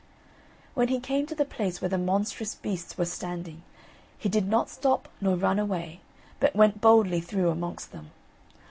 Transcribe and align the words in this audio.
When 0.73 0.87
he 0.87 0.99
came 0.99 1.27
to 1.27 1.35
the 1.35 1.45
place 1.45 1.79
where 1.79 1.87
the 1.89 1.99
monstrous 1.99 2.55
beasts 2.55 2.97
were 2.97 3.05
standing, 3.05 3.61
he 4.17 4.29
did 4.29 4.47
not 4.47 4.67
stop 4.71 5.07
nor 5.21 5.35
run 5.35 5.59
away, 5.59 6.01
but 6.39 6.55
went 6.55 6.81
boldly 6.81 7.21
through 7.21 7.51
amongst 7.51 7.91
them. 7.91 8.09